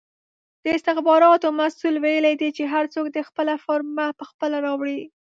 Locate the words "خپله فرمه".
3.29-4.05